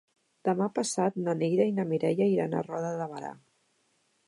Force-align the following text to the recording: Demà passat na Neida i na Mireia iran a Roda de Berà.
Demà 0.47 0.67
passat 0.77 1.19
na 1.27 1.35
Neida 1.41 1.67
i 1.71 1.75
na 1.81 1.85
Mireia 1.91 2.29
iran 2.33 2.57
a 2.57 2.65
Roda 2.71 2.93
de 3.03 3.09
Berà. 3.15 3.33